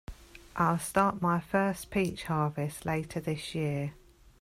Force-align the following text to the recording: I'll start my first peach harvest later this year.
I'll 0.55 0.79
start 0.79 1.21
my 1.21 1.39
first 1.39 1.91
peach 1.91 2.23
harvest 2.23 2.87
later 2.87 3.19
this 3.19 3.53
year. 3.53 3.93